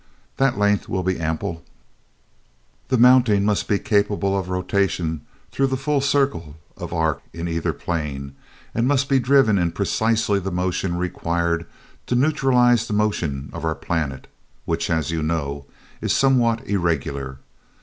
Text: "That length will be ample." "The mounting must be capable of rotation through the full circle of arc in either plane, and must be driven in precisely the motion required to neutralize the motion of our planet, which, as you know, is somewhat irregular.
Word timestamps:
"That 0.37 0.57
length 0.57 0.89
will 0.89 1.03
be 1.03 1.19
ample." 1.19 1.63
"The 2.87 2.97
mounting 2.97 3.45
must 3.45 3.67
be 3.67 3.77
capable 3.77 4.35
of 4.35 4.49
rotation 4.49 5.21
through 5.51 5.67
the 5.67 5.77
full 5.77 6.01
circle 6.01 6.55
of 6.75 6.91
arc 6.91 7.21
in 7.33 7.47
either 7.47 7.71
plane, 7.71 8.33
and 8.73 8.87
must 8.87 9.07
be 9.07 9.19
driven 9.19 9.59
in 9.59 9.71
precisely 9.73 10.39
the 10.39 10.49
motion 10.49 10.95
required 10.97 11.67
to 12.07 12.15
neutralize 12.15 12.87
the 12.87 12.93
motion 12.93 13.51
of 13.53 13.63
our 13.63 13.75
planet, 13.75 14.25
which, 14.65 14.89
as 14.89 15.11
you 15.11 15.21
know, 15.21 15.67
is 16.01 16.13
somewhat 16.15 16.65
irregular. 16.67 17.37